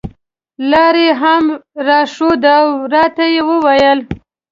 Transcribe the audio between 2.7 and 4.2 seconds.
راته یې وویل.